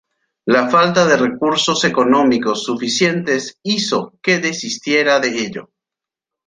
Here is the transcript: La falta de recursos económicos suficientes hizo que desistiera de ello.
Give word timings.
La 0.47 0.67
falta 0.67 1.05
de 1.05 1.15
recursos 1.15 1.83
económicos 1.83 2.63
suficientes 2.63 3.59
hizo 3.61 4.17
que 4.23 4.39
desistiera 4.39 5.19
de 5.19 5.45
ello. 5.45 5.69